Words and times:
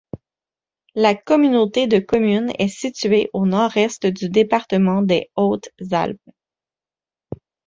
La 0.95 1.13
communauté 1.13 1.85
de 1.85 1.99
communes 1.99 2.51
est 2.57 2.69
située 2.75 3.29
au 3.33 3.45
nord-est 3.45 4.07
du 4.07 4.29
département 4.29 5.03
des 5.03 5.29
Hautes-Alpes. 5.35 6.19